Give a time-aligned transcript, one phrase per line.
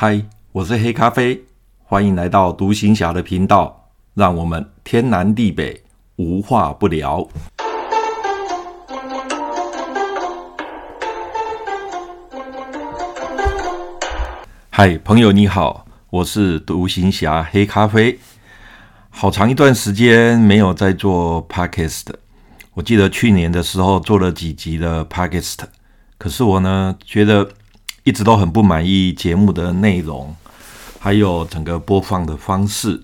[0.00, 0.22] 嗨，
[0.52, 1.42] 我是黑咖啡，
[1.82, 5.82] 欢迎来到独行侠的频道，让我们天南地北
[6.14, 7.28] 无话不聊。
[14.70, 18.20] 嗨，朋友你好，我是独行侠黑咖啡。
[19.10, 22.04] 好长一段时间没有在做 Podcast，
[22.74, 25.58] 我记得去年的时候做了几集的 Podcast，
[26.18, 27.50] 可是我呢觉得。
[28.08, 30.34] 一直都很不满意节目的内容，
[30.98, 33.02] 还有整个播放的方式，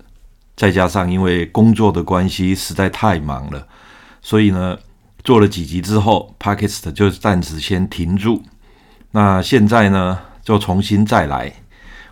[0.55, 3.67] 再加上因为工作的关系实在太忙了，
[4.23, 4.75] 所以呢，
[5.23, 8.41] 做了几集之后，Podcast 就暂时先停住。
[9.11, 11.53] 那现在呢，就重新再来。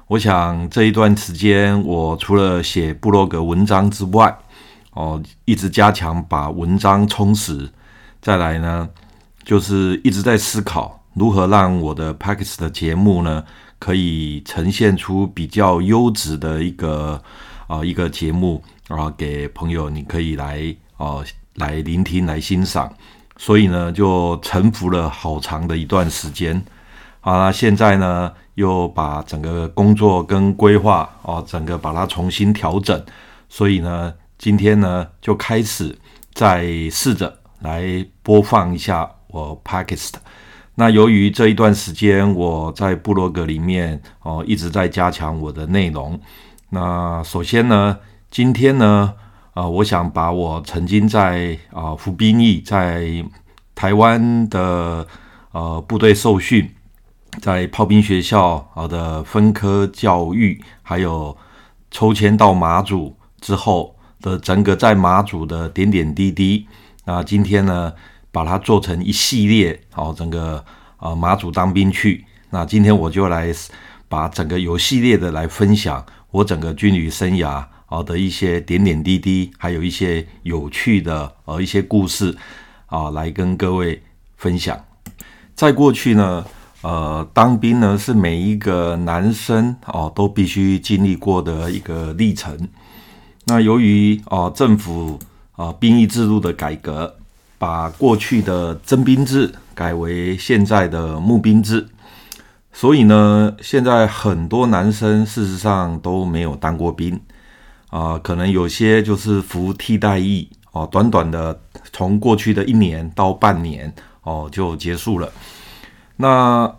[0.10, 4.38] 我想这一段时间，我除了写部落格文章之外，
[4.92, 7.72] 哦，一直加强把文章充实。
[8.22, 8.88] 再来呢，
[9.44, 11.03] 就是一直在思考。
[11.14, 13.44] 如何让我的 Podcast 的节目呢，
[13.80, 17.22] 可以呈现出比较优质的一个
[17.68, 22.92] 啊、一个节目啊，给朋友你可以来啊、呃、来聆听来欣赏。
[23.38, 26.56] 所以呢，就沉浮了好长的一段时间
[27.22, 27.46] 啊。
[27.46, 33.04] 那现在呢，又把整个工作跟规划哦、整个把它重新调整。
[33.50, 35.98] 所以呢，今天呢，就开始
[36.34, 40.14] 再试着来播放一下我 Podcast。
[40.76, 46.20] 那由于这一段时间我在部落格里面哦一直在加强我的内容。
[46.70, 48.00] 那首先呢，
[48.32, 49.14] 今天呢，
[49.54, 53.24] 呃，我想把我曾经在啊、服兵役在
[53.76, 55.06] 台湾的
[55.52, 56.68] 呃部队受训，
[57.40, 61.38] 在炮兵学校啊的分科教育，还有
[61.92, 66.68] 抽签到马祖之后的整个在马祖的点点滴滴。
[67.06, 67.94] 那今天呢，
[68.34, 70.66] 把它做成一系列，好，整个
[70.98, 72.26] 啊马祖当兵去。
[72.50, 73.54] 那今天我就来
[74.10, 82.36] 把整个有系列的来分享我整个军旅生涯啊的一些点点滴滴，还有一些有趣的呃一些故事
[82.88, 84.02] 啊，来跟各位
[84.36, 84.84] 分享。
[85.54, 86.44] 在过去呢，
[86.82, 92.68] 呃，当兵呢是每一个男生哦都必须经历过的一个历程。
[93.46, 95.20] 那由于啊政府
[95.52, 97.16] 啊兵役制度的改革。
[97.64, 101.88] 把过去的征兵制改为现在的募兵制，
[102.74, 107.18] 所以呢，现在很多男生事实上都没有当过兵
[107.90, 111.58] 啊，可能有些就是服替代役哦，短短的
[111.94, 115.32] 从过去的一年到半年哦就结束了。
[116.18, 116.70] 那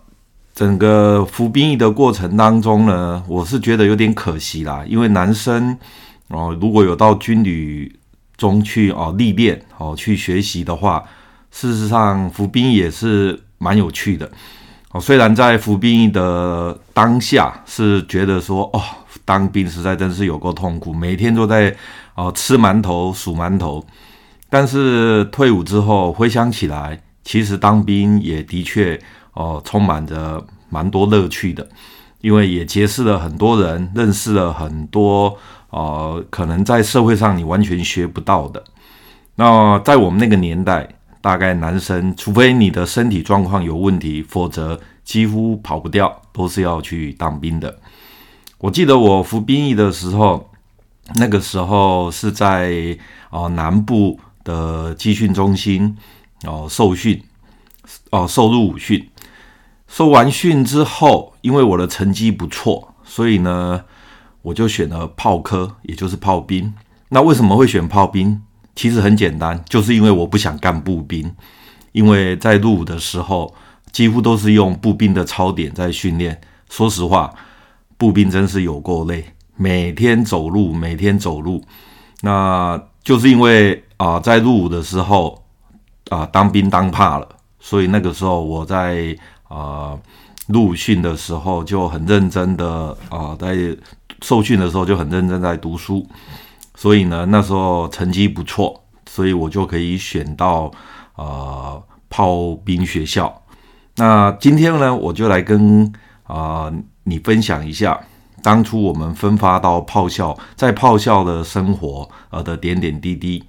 [0.53, 5.79] 整个服兵役的过程当中呢，我是觉得有点可惜啦，因为男生
[6.29, 7.99] 哦如果有到军旅。
[8.37, 11.05] 中去哦历练哦去学习的话，
[11.51, 14.31] 事实上服兵役也是蛮有趣的
[14.91, 15.01] 哦。
[15.01, 18.81] 虽然在服兵役的当下是觉得说哦，
[19.25, 21.75] 当兵实在真是有够痛苦，每天都在
[22.15, 23.85] 哦吃馒头数馒头。
[24.51, 29.01] 但是退伍之后回想起来，其实当兵也的确
[29.33, 31.69] 哦充满着蛮多乐趣的，
[32.25, 35.37] 因为也结识了很多人，认识了很多。
[35.69, 38.65] 呃，可能在社会上你完全学不到的。
[39.35, 40.89] 那在我们那个年代，
[41.21, 47.79] 大概男生除非你的身体状况有问题，否则几乎跑不掉，都是要去当兵的。
[48.57, 50.49] 我记得我服兵役的时候，
[51.17, 52.97] 那个时候是在
[53.29, 55.95] 啊、呃、南部的集训中心
[56.45, 57.23] 哦、呃、受训
[58.09, 59.11] 哦、呃、受入伍训。
[59.87, 63.85] 受完训之后，因为我的成绩不错，所以呢。
[64.45, 66.71] 我就选了炮科，也就是炮兵。
[67.09, 68.43] 那为什么会选炮兵？
[68.77, 71.35] 其实很简单，就是因为我不想干步兵。
[71.93, 73.55] 因为在入伍的时候，
[73.91, 76.39] 几乎都是用步兵的操点在训练。
[76.69, 77.33] 说实话，
[77.97, 79.25] 步兵真是有够累，
[79.57, 81.65] 每天走路，每天走路。
[82.21, 85.43] 那就是因为啊、在入伍的时候
[86.11, 87.27] 啊、当兵当怕了，
[87.59, 89.17] 所以那个时候我在
[89.49, 89.99] 啊、
[90.49, 93.77] 入伍训的时候就很认真的啊、在。
[94.23, 96.07] 受训的时候就很认真在读书，
[96.77, 100.71] 所以呢，那时候成绩不错，所以我就可以选到
[101.17, 103.43] 呃炮兵学校。
[103.97, 105.93] 那今天呢，我就来跟
[106.23, 108.01] 啊、你分享一下
[108.43, 113.45] 当初我们分发到炮校，在炮校的生活呃的点点滴滴。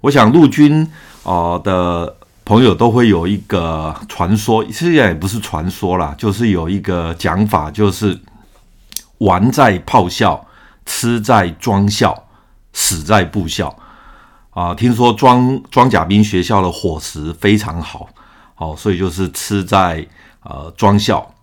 [0.00, 0.90] 我想陆军
[1.24, 2.16] 啊、的
[2.48, 8.18] 朋友都会有一个传说，实际上也不是传说啦，就是有一个讲法，就是。
[9.18, 10.46] 玩在炮校，
[10.86, 12.22] 吃在装校，
[12.72, 13.76] 死在步校。
[14.50, 18.08] 啊，听说装装甲兵学校的伙食非常好，
[18.54, 20.06] 好，所以就是吃在
[20.44, 21.34] 呃装校。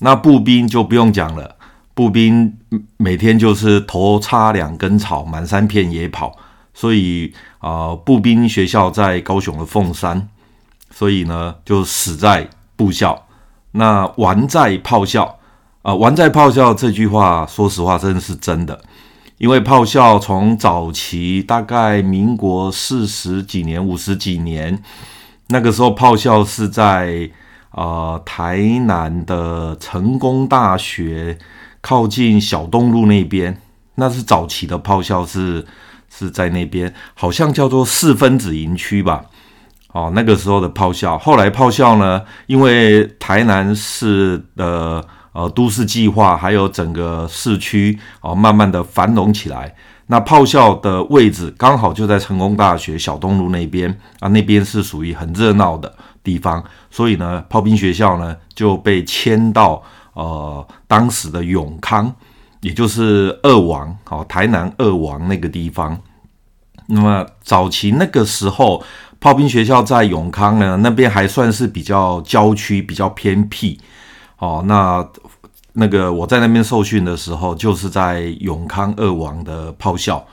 [0.00, 1.56] 那步兵就不用讲了，
[1.94, 2.54] 步兵
[2.98, 6.36] 每天就是头插两根草，满山遍野跑。
[6.74, 10.28] 所以啊、呃，步兵学校在高雄的凤山，
[11.02, 13.26] 所以呢就死在步校，
[13.72, 15.36] 那玩在炮校
[15.82, 18.80] 啊，玩在炮校这句话，说实话真的是真的，
[19.38, 24.80] 因为炮校从早期大概民国四十几年、五十几年，
[25.48, 27.28] 那个时候炮校是在、
[27.72, 31.36] 呃、台南的成功大学
[31.80, 33.60] 靠近小东路那边，
[33.96, 35.66] 那是早期的炮校是。
[36.14, 39.24] 是在那边，好像叫做四分子营区吧。
[39.92, 49.74] 哦，那个时候的炮校，后来炮校呢，因为台南市的呃都市计划，还有整个市区哦，慢慢的繁荣起来。
[50.06, 53.88] 那炮校的位置刚好就在成功大学小东路那边
[54.20, 59.82] 啊，那边是属于很热闹的地方，所以呢，炮兵学校呢就被迁到
[60.14, 62.12] 呃当时的永康。
[62.60, 65.98] 也就是二王，好，台南二王那个地方。
[66.86, 68.80] 那么早期那个时候，
[69.22, 73.78] 炮兵学校在永康呢，那边还算是比较郊区、比较偏僻。
[74.38, 75.06] 哦，那
[75.74, 80.26] 那个我在那边受训的时候，就是在永康二王的炮校。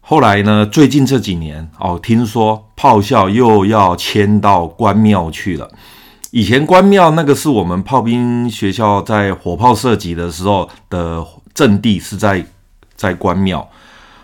[0.00, 5.68] 后来呢，最近这几年，哦，听说炮校又要迁到关庙去了。
[6.30, 11.26] 以前关庙那个是我们炮兵学校在火炮射击的时候的。
[11.54, 12.42] 阵地是在
[12.96, 13.68] 在关庙。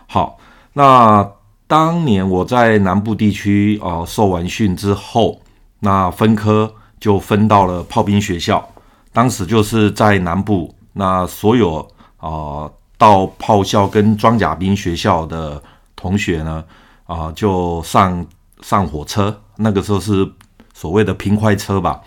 [0.07, 0.39] 好，
[0.73, 1.29] 那
[1.69, 5.39] 当年我在南部地区啊、呃、受完训之后，
[5.79, 8.67] 那分科就分到了炮兵学校。
[9.13, 11.79] 当时就是在南部，那所有
[12.17, 15.63] 啊、呃、到炮校跟装甲兵学校的
[15.95, 16.65] 同学呢
[17.05, 18.27] 啊、呃、就上
[18.63, 20.27] 上火车，那个时候是
[20.73, 22.01] 所谓的平快车吧，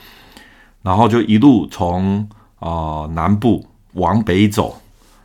[0.82, 2.28] 然后就一路从
[2.60, 3.64] 啊、呃、南部
[3.94, 4.76] 往北走。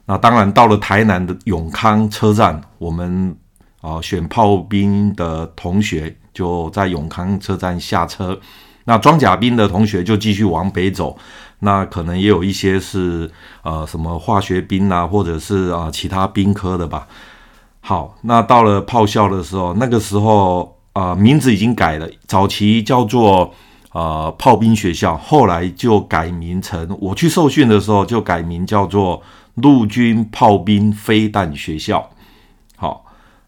[0.04, 3.34] 那当然，到了台南的永康车站，我们
[3.80, 8.38] 啊选炮兵的同学就在永康车站下车。
[8.84, 11.16] 那装甲兵的同学就继续往北走。
[11.60, 13.30] 那可能也有一些是
[13.62, 17.06] 呃什么化学兵啊，或者是啊其他兵科的吧。
[17.80, 23.52] 好，那到了炮校的时候，那个时候啊名字已经改了，早期叫做
[23.90, 29.22] 啊炮兵学校，后来就改名成，我去受训的时候就改名叫做。
[29.56, 32.10] 陆军炮兵飞弹学校，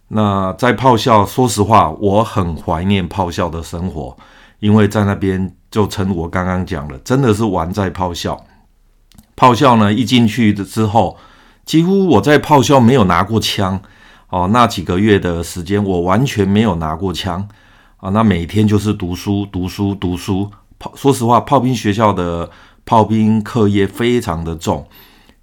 [0.08, 4.16] 那在炮校，说实话，我很怀念炮校的生活，
[4.58, 8.42] 因为在那边就成我刚刚讲的，真的是玩在炮校。
[9.36, 11.16] 炮校呢，一进去的之后，
[11.64, 13.80] 几乎我在炮校没有拿过枪
[14.30, 17.46] 哦，那几个月的时间，我完全没有拿过枪
[17.98, 20.50] 啊，那每天就是读书、读书、读书。
[20.78, 22.48] 炮，说实话，炮兵学校的
[22.86, 24.86] 炮兵课业非常的重。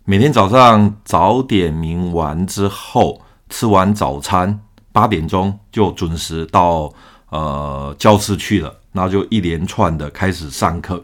[0.05, 4.59] 每天早上早点名完之后，吃完早餐，
[4.91, 6.91] 八点钟就准时到
[7.29, 11.03] 呃教室去了，然后就一连串的开始上课。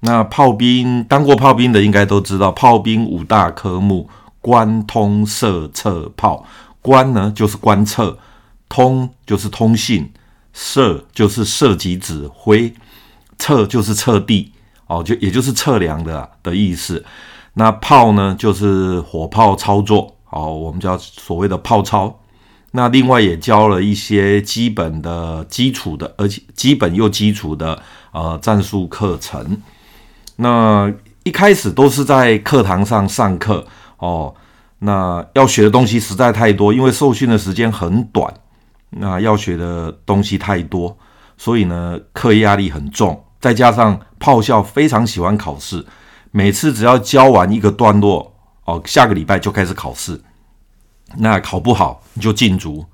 [0.00, 4.08] 那炮兵当过炮兵的应该都知道，炮兵五大科目：
[4.40, 6.44] 观、通、射、测、炮。
[6.80, 8.18] 观呢就是观测，
[8.68, 10.12] 通就是通信，
[10.52, 12.74] 射就是射击指挥，
[13.38, 14.52] 测就是测地
[14.88, 17.04] 哦，就也就是测量的的意思。
[17.54, 22.18] 那炮呢，就是火炮操作，哦，我们叫所谓的泡操。
[22.72, 27.80] 那另外也教了一些基本的基础的，而且基本又基础的
[28.12, 29.60] 呃战术课程。
[30.36, 30.90] 那
[31.22, 33.66] 一开始都是在课堂上上课
[33.98, 34.34] 哦，
[34.78, 38.32] 那要学的东西实在太多，因为受训的时间很短，
[38.88, 40.96] 那要学的东西太多，
[41.36, 45.84] 所以呢，课业压力很重，再加上炮校非常喜欢考试。
[46.30, 48.31] 每次只要教完一个段落，
[48.64, 50.20] 哦，下个礼拜就开始考试。
[51.16, 52.84] 那考不好你就禁足，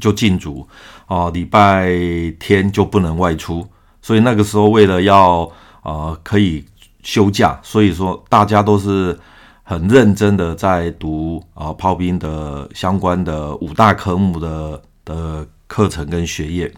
[0.00, 0.66] 就禁足。
[1.06, 1.90] 哦，礼拜
[2.38, 3.66] 天就不能外出。
[4.00, 5.50] 所以那个时候为了要
[5.82, 6.64] 呃可以
[7.02, 9.18] 休假，所以说大家都是
[9.62, 16.72] 很认真的在读啊、炮兵的相关的五大科目的的课程跟学业。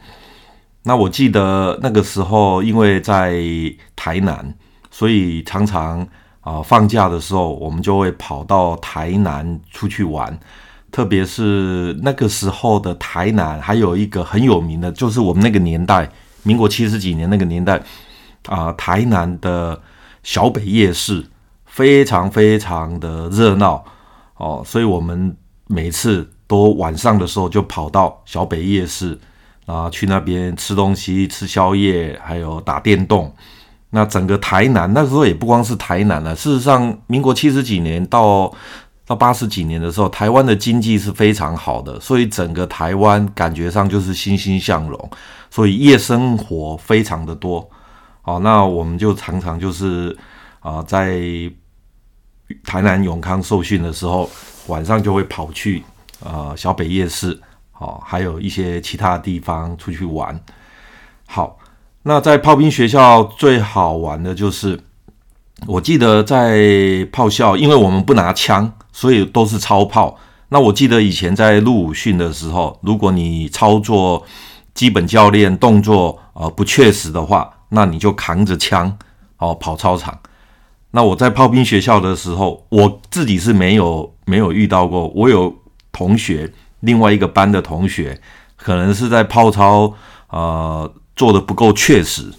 [0.83, 3.41] 那我记得那个时候因为在
[3.95, 4.55] 台南。
[4.91, 6.05] 所以常常
[6.49, 10.39] 啊、放假的时候，我们就会跑到台南出去玩。
[10.91, 16.11] 特别是那个时候的台南，还有一个很有名的，就是我们那个年代，
[16.45, 17.79] 民国七十几年那个年代
[18.47, 19.79] 啊、台南的
[20.23, 21.27] 小北夜市
[21.67, 23.85] 非常非常的热闹
[24.39, 24.63] 哦。
[24.65, 25.37] 所以我们
[25.67, 29.19] 每次都晚上的时候就跑到小北夜市
[29.67, 33.31] 啊，去那边吃东西、吃宵夜，还有打电动。
[33.91, 38.53] 那整个台南那时候也不光是台南了，事实上，民国七十几年到
[39.07, 45.11] 到八十几年的时候，台湾的经济是非常好的，所以整个台湾感觉上就是欣欣向荣，
[45.51, 47.67] 所以夜生活非常的多。
[48.21, 50.15] 好，那我们就常常就是
[50.61, 51.19] 啊、在
[52.65, 54.29] 台南永康受训的时候，
[54.67, 55.83] 晚上就会跑去
[56.23, 57.41] 啊、小北夜市，
[57.73, 60.39] 好，还有一些其他地方出去玩。
[61.27, 61.58] 好。
[62.09, 64.81] 那在炮兵学校最好玩的就是，
[65.67, 70.17] 我记得在炮校，因为我们不拿枪，所以都是操炮。
[70.49, 74.25] 那我记得以前在入伍训的时候，如果你操作
[74.73, 78.97] 基本教练动作呃不确实的话，那你就扛着枪
[79.37, 80.19] 哦跑操场。
[80.93, 85.09] 那我在炮兵学校的时候，我自己是没有没有遇到过。
[85.09, 85.55] 我有
[85.93, 86.51] 同学，
[86.81, 88.19] 另外一个班的同学，
[88.57, 89.93] 可能是在炮操
[90.31, 90.91] 呃。
[91.19, 92.33] 做的不够确实，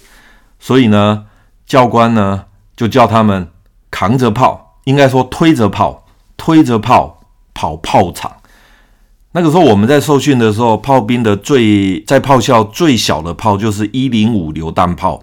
[0.58, 1.26] 所以呢，
[1.68, 2.46] 教官呢
[2.78, 3.50] 就叫他们
[3.92, 6.06] 扛着炮，应该说推着炮，
[6.38, 7.20] 推着炮
[7.54, 8.38] 跑炮场。
[9.34, 15.22] 那个时候我们在受训的时候，炮兵的最在炮校最小的炮就是一零五榴弹炮，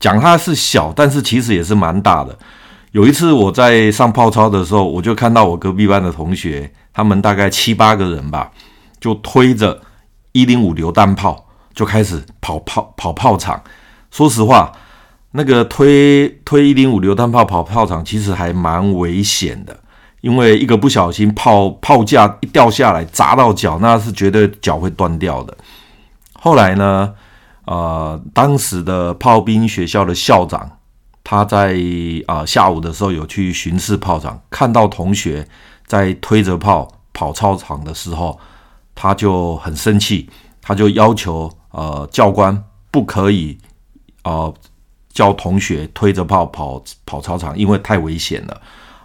[0.00, 2.36] 讲它是小，但是其实也是蛮大的。
[2.92, 8.50] 有一次我在上炮操的时候，我就看到我隔壁班的同学，他们大概七八个人吧，
[8.98, 9.82] 就推着
[10.32, 11.44] 一零五榴弹炮。
[11.78, 13.62] 就开始跑炮跑炮场，
[14.10, 14.72] 说实话，
[15.30, 19.78] 那个推推一零五榴弹炮跑炮场其实还蛮危险的，
[20.20, 25.56] 因为一个不小心炮炮架一掉下来砸到脚，那是绝对脚会断掉的。
[26.32, 27.14] 后来呢，
[27.66, 30.78] 呃，当时的炮兵学校的校长，
[31.22, 31.74] 他在
[32.26, 35.46] 啊、呃、下午的时候有去巡视炮场，看到同学
[35.86, 38.36] 在推着炮跑操场的时候，
[38.96, 40.28] 他就很生气，
[40.60, 41.48] 他就要求。
[41.78, 43.56] 呃，教官不可以
[44.24, 44.52] 呃
[45.12, 48.60] 叫同学推着炮跑跑操场，因为太危险了。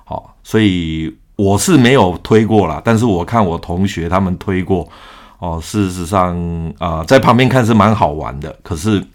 [0.05, 4.89] 好，所以我是没有推过啦，但是我看我同学他们推过。
[5.37, 6.35] 哦，事实上
[6.79, 8.57] 啊，在旁边看是蛮好玩的。
[8.63, 9.05] 可是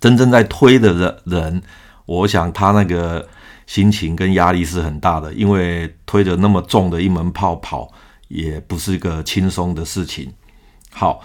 [0.00, 1.62] 真正在推的人人，
[2.06, 3.28] 我想他那个
[3.66, 7.90] 心情跟压力是很大的，因为推着那么重的一门炮跑，
[8.28, 10.32] 也不是一个轻松的事情。
[10.90, 11.20] 好。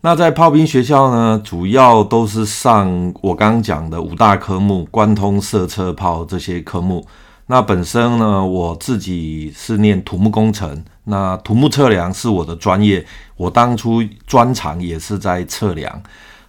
[0.00, 7.04] 那在炮兵学校呢，主要都是上我刚刚讲的五大科目，关通射车炮这些科目。
[7.46, 13.04] 那本身呢，我自己是念土木工程，那土木测量是我的专业，
[13.36, 16.00] 我当初专长也是在测量，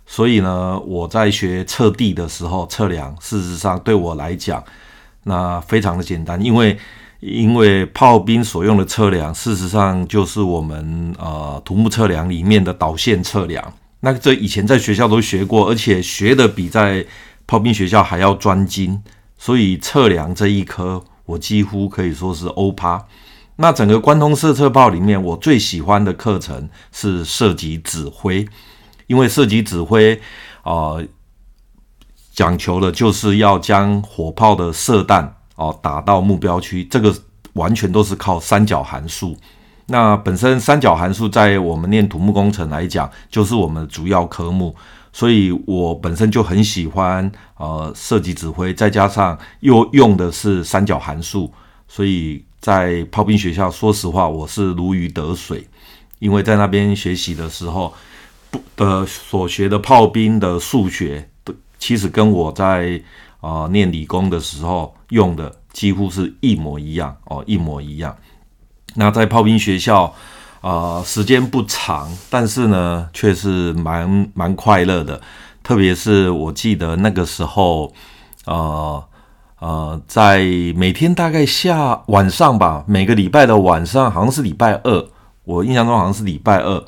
[0.06, 4.64] 所以呢，我在学测地的时候，测量事实上对我来讲，
[5.24, 6.78] 那非常的简单，因为。
[7.20, 13.74] 因为炮兵所用的测量，事实上就是我们呃土木测量里面的导线测量。
[14.00, 17.06] 那这以前在学校都学过，而且学的比在
[17.46, 19.02] 炮兵学校还要专精。
[19.38, 23.06] 所以测量这一科，我几乎可以说是欧趴。
[23.58, 28.46] 那整个关通射测炮里面，我最喜欢的课程是射击指挥，
[29.08, 30.16] 因为射击指挥
[30.62, 31.06] 啊、呃、
[32.34, 35.36] 讲求的就是要将火炮的射弹。
[35.60, 37.14] 哦，打到目标区，这个
[37.52, 39.36] 完全都是靠三角函数。
[39.88, 44.74] 那本身三角函数在我们念土木工程来讲，就是我们的主要科目，
[45.12, 51.52] 所以我本身就很喜欢呃设计指挥，再加上又用的是三角函数，
[51.90, 55.68] 所以在炮兵学校，说实话我是如鱼得水，
[56.20, 57.94] 因为在那边学习的时候，
[58.50, 61.28] 不的所学的炮兵的数学，
[61.78, 63.02] 其实跟我在。
[63.40, 68.16] 啊、念理工的时候用的几乎是一模一样哦，一模一样。
[68.96, 70.04] 那在炮兵学校
[70.62, 75.22] 啊、呃，时间不长，但是呢，却是蛮蛮快乐的。
[75.62, 77.94] 特别是我记得那个时候，
[78.46, 79.04] 呃
[79.60, 80.40] 呃，在
[80.76, 85.08] 每天大概下晚上吧，每个礼拜的晚上，好像是礼拜二，
[85.44, 86.84] 我印象中好像是礼拜二，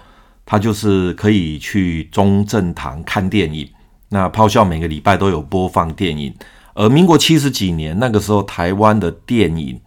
[0.46, 3.70] 他就是可以去中正堂看电影。
[4.14, 6.34] 那炮校每个礼拜都有播放电影，
[6.74, 9.80] 而民国七十几年那个时候，台湾的电影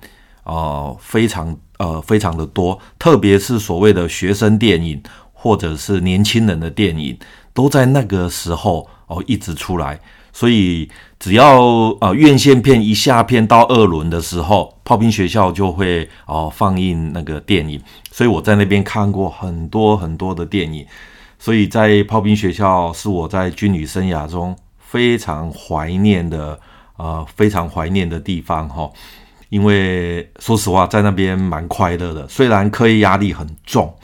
[0.45, 5.03] 啊、非常呃非常的多，特别是所谓的学生电影
[5.35, 7.19] 或者是年轻人的电影，
[7.53, 10.01] 都在那个时候哦、一直出来。
[10.33, 10.89] 所以
[11.21, 11.61] 只要
[12.01, 17.79] 呃院线片一下片到二轮的时候，炮兵学校就会哦、放映那个电影，
[18.11, 20.87] 所以我在那边看过很多很多的电影。
[21.45, 26.59] 所以在炮兵学校是我在军旅生涯中非常怀念的，
[26.97, 28.91] 呃，非常怀念的地方哈。
[29.51, 33.95] 因为说实话，在那边蛮快乐的，虽然课业压力很重，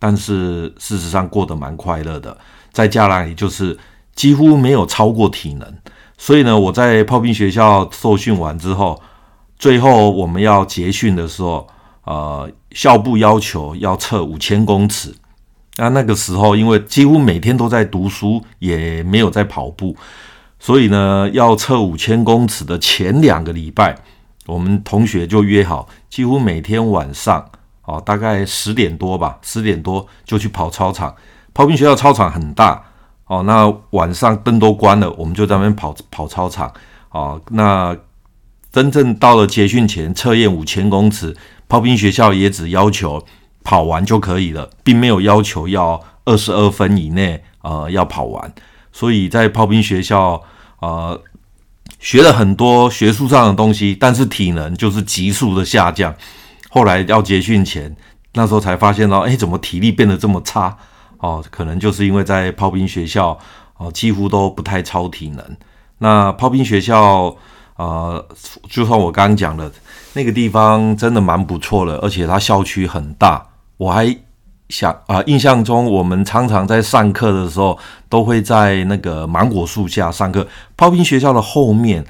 [0.00, 2.36] 但是事实上过得蛮快乐的。
[2.72, 3.78] 在家里就是
[4.16, 5.72] 几乎没有超过体能，
[6.18, 9.00] 所以呢，我在炮兵学校受训完之后，
[9.56, 11.68] 最后我们要结训的时候，
[12.02, 15.14] 呃，校部要求要测五千公尺。
[15.76, 19.96] 那那个时候，因为几乎每天都在读书，也没有在跑步，
[20.58, 23.96] 所以呢，要测五千公尺的前两个礼拜，
[24.46, 27.50] 我们同学就约好，几乎每天晚上，
[27.84, 31.14] 哦，大概十点多吧，十点多就去跑操场。
[31.54, 32.84] 炮兵学校操场很大，
[33.26, 36.70] 哦，那晚上灯都关了，我们就在那边跑跑操场。
[37.10, 37.96] 哦，那
[38.70, 41.34] 真正到了捷训前测验五千公尺，
[41.68, 43.24] 炮兵学校也只要求。
[43.62, 48.52] 跑完就可以了，并没有要求要二十二分以内，呃，要跑完。
[48.92, 50.42] 所以在炮兵学校，
[50.80, 51.20] 呃，
[51.98, 56.14] 学了很多学术上的东西，但是体能就是急速的下降。
[56.68, 57.94] 后来要结训前，
[58.34, 60.76] 那时候才发现到，哎，怎么体力变得这么差？
[61.18, 63.38] 哦，可能就是因为在炮兵学校，
[63.76, 65.56] 哦，几乎都不太操体能。
[65.98, 67.36] 那炮兵学校，
[67.76, 68.26] 呃，
[68.70, 69.70] 就算我刚刚讲的，
[70.14, 73.46] 那个地方真的蛮不错的，而且它校区很大。
[73.80, 74.14] 我还
[74.68, 77.78] 想啊，印象中我们常常在上课的时候，
[78.10, 80.46] 都会在那个芒果树下上课。
[80.76, 82.04] 炮兵学校的后面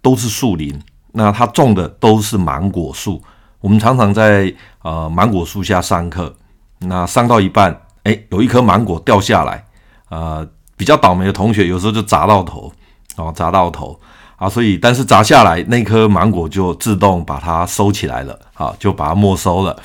[0.00, 0.80] 都是树林，
[1.12, 3.22] 那它种的都是芒果树。
[3.60, 4.50] 我们常常在
[4.80, 6.34] 呃芒果树下上课，
[6.78, 9.62] 那上到一半，哎，有一颗芒果掉下来，
[10.08, 10.48] 呃，
[10.78, 12.72] 比较倒霉的同学有时候就砸到头，
[13.16, 14.00] 哦，砸到头
[14.36, 19.76] 啊，所以但是砸下来那颗芒果就自动把它收起来了，啊，就把它没收了。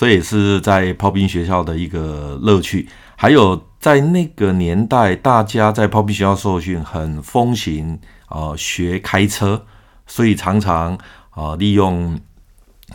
[0.00, 9.66] 这也是在炮兵学校的一个乐趣，还有在那个年代，大家在炮兵学校受训很风行，呃，学开车，
[10.06, 10.96] 所以常常
[11.28, 12.18] 啊、利用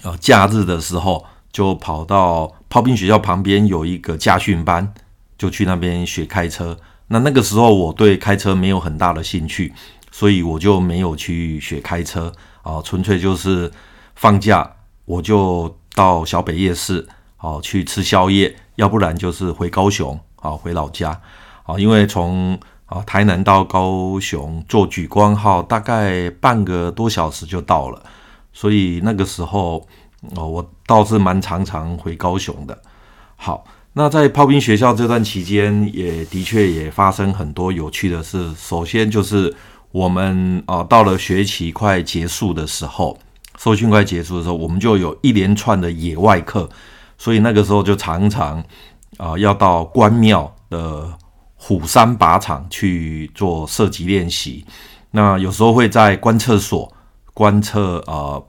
[0.01, 4.91] 呃假日的时候，就跑到炮兵学校旁边有一个驾训班，
[5.37, 6.75] 就去那边学开车。
[7.09, 9.71] 那那个时候我对开车没有很大的兴趣，
[10.09, 12.33] 所以我就没有去学开车
[12.63, 13.71] 啊、纯粹就是
[14.15, 15.77] 放假我就。
[15.95, 17.07] 到小北夜市，
[17.39, 21.19] 哦去吃宵夜，要不然就是回高雄，好回老家，
[21.63, 28.03] 好，因为从啊台南到高雄坐莒光号大概半个多小时就到了，
[28.51, 29.87] 所以那个时候
[30.35, 32.77] 哦，我倒是蛮常常回高雄的。
[33.37, 38.53] 好，那在炮兵学校这段期间，也的确也发生很多有趣的事。
[38.55, 39.55] 首先就是
[39.91, 43.17] 我们啊到了学期快结束的时候。
[43.57, 46.69] 受训快结束的时候，我们就有一连串的野外课，
[47.17, 48.63] 所以那个时候就常常
[49.17, 51.13] 啊、要到关庙的
[51.55, 54.65] 虎山靶场去做射击练习。
[55.11, 56.91] 那有时候会在观测所
[57.33, 58.45] 观测呃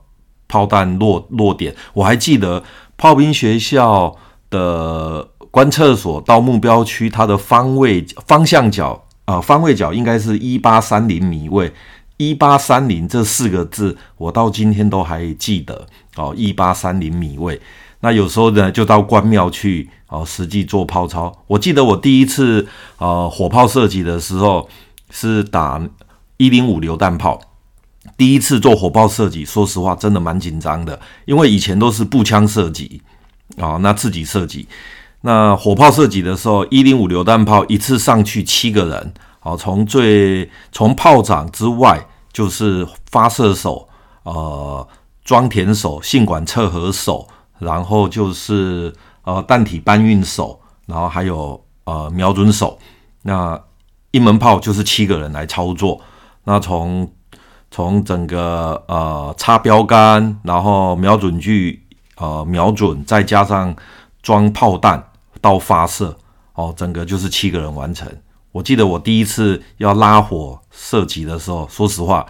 [0.49, 1.73] 炮弹落落点。
[1.93, 2.61] 我还记得
[2.97, 4.13] 炮兵学校
[4.49, 8.91] 的观测所到目标区，它的方位方向角
[9.23, 11.71] 啊、呃、方位角应该是一八三零米位。
[12.17, 16.33] 一八三零这四个字，我到今天都还记得哦。
[16.35, 17.61] 一八三零米位，
[17.99, 21.31] 那有时候呢，就到关庙去哦，实际做炮操。
[21.45, 24.67] 我记得我第一次呃火炮射击的时候
[25.11, 25.79] 是打
[26.37, 27.39] 一零五榴弹炮，
[28.17, 32.99] 第一次做火炮射击，说实话真的蛮紧张的，因为以前都是步枪射击
[33.57, 34.67] 啊、那自己射击，
[35.21, 39.13] 那火炮射击的时候，一零五榴弹炮一次上去七个人。
[39.47, 43.87] 好，从最从炮长之外，就是发射手、
[44.23, 44.85] 呃
[45.23, 47.25] 装填手、信管测核手，
[47.57, 52.77] 然后就是呃弹体搬运手，然后还有呃瞄准手。
[53.21, 53.57] 那
[54.11, 56.01] 一门炮就是七个人来操作。
[56.43, 57.09] 那从
[57.71, 63.73] 从整个呃插标杆，然后瞄准具呃瞄准，再加上
[64.21, 65.01] 装炮弹
[65.39, 66.17] 到发射，
[66.53, 68.05] 哦，整个就是七个人完成。
[68.57, 72.25] 我记得我第一次要拉火射击的时候，说实话，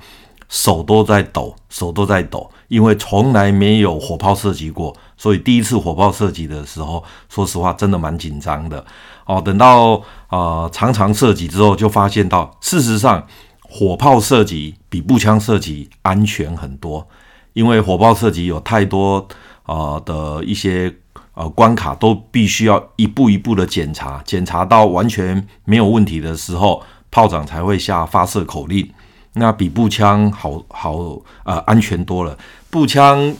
[0.49, 8.85] 手都在抖，手都在抖，因为从来没有火炮射击过，所以第一次火炮射击的时候，说实话真的蛮紧张的。
[9.25, 13.25] 哦，等到、呃、常常射击之后，就发现到事实上
[13.61, 17.07] 火炮射击比步枪射击安全很多，
[17.53, 19.25] 因为火炮射击有太多
[19.63, 20.93] 啊、呃、的一些。
[21.37, 28.89] 呃，关卡都必须要一步一步的检查，检查到完全没有问题的时候，炮长才会下发射口令。
[29.33, 30.97] 那比步枪好好
[31.43, 32.35] 呃安全多了。
[32.71, 33.35] 步枪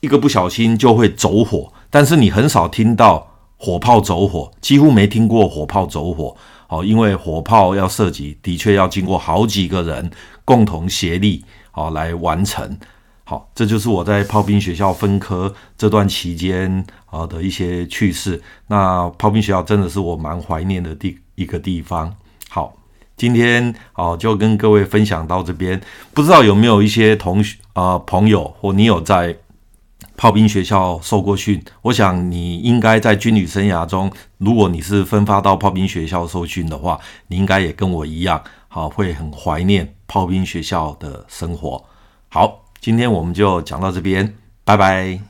[0.00, 6.36] 一个不小心就会走火，但是你很少听到火炮走火，几乎没听过火炮走火。
[6.68, 10.10] 哦，因为火炮要射击，的确要经过好几个人
[10.44, 12.76] 共同协力，好来完成。
[13.30, 18.42] 好，这就是我在炮兵学校分科这段期间啊的一些趣事。
[18.68, 22.16] 那炮兵学校真的是我蛮怀念的地一个地方。
[22.48, 22.72] 好，
[23.18, 25.78] 今天啊，就跟各位分享到这边。
[26.14, 29.36] 不知道有没有一些同学啊、朋友，或你有在
[30.16, 31.62] 炮兵学校受过训？
[31.82, 41.84] 我想你应该在军旅生涯中，如果你是分发到炮兵学校受训的话，你应该也跟我一样，好，会很怀念炮兵学校的生活。
[42.30, 45.20] 好，今天我们就讲到这边，拜拜。